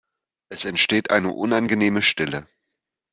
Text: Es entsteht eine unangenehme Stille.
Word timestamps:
Es 0.49 0.65
entsteht 0.65 1.11
eine 1.11 1.29
unangenehme 1.31 2.01
Stille. 2.01 2.47